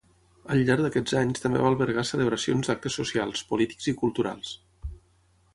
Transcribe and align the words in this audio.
Al 0.53 0.61
llarg 0.69 0.85
d'aquests 0.85 1.13
anys 1.19 1.43
també 1.43 1.61
va 1.65 1.69
albergar 1.73 2.05
celebracions 2.11 2.71
d'actes 2.71 2.97
socials, 3.03 3.47
polítics 3.53 3.93
i 3.93 3.97
culturals. 4.03 4.59